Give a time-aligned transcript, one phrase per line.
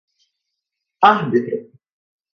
[1.11, 1.59] árbitro